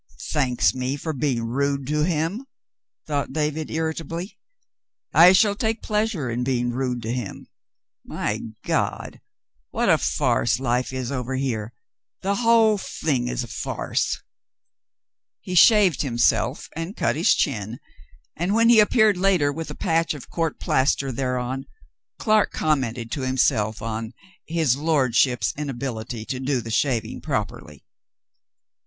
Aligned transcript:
"Thanks 0.31 0.73
me 0.73 0.97
for 0.97 1.13
being 1.13 1.43
rude 1.43 1.85
to 1.89 2.03
him," 2.03 2.47
thought 3.05 3.33
David, 3.33 3.69
irritably; 3.69 4.39
"I 5.13 5.31
shall 5.31 5.53
take 5.53 5.83
pleasure 5.83 6.27
in 6.27 6.43
being 6.43 6.71
rude 6.71 7.03
to 7.03 7.13
him. 7.13 7.45
My 8.03 8.39
God! 8.65 9.21
What 9.69 9.89
a 9.89 9.99
farce 9.99 10.59
life 10.59 10.91
is 10.91 11.11
over 11.11 11.35
here! 11.35 11.71
The 12.23 12.37
whole 12.37 12.79
thing 12.79 13.27
is 13.27 13.43
a 13.43 13.47
farce." 13.47 14.17
He 15.39 15.53
shaved 15.53 16.01
himself 16.01 16.67
and 16.75 16.97
cut 16.97 17.15
his 17.15 17.35
chin, 17.35 17.79
and 18.35 18.55
when 18.55 18.69
he 18.69 18.81
ap 18.81 18.89
peared 18.89 19.17
later 19.17 19.51
with 19.53 19.69
a 19.69 19.75
patch 19.75 20.15
of 20.15 20.31
court 20.31 20.59
plaster 20.59 21.11
thereon, 21.11 21.67
Clark 22.17 22.51
commented 22.51 23.11
to 23.11 23.21
himself 23.21 23.83
on 23.83 24.13
"his 24.47 24.75
lordship's" 24.75 25.53
inability 25.55 26.25
to 26.25 26.39
do 26.39 26.59
the 26.59 26.71
shaving 26.71 27.21
properly. 27.21 27.85